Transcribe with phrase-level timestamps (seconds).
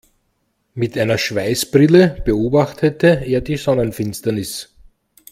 [0.73, 4.73] Mit einer Schweißbrille beobachtete er die Sonnenfinsternis.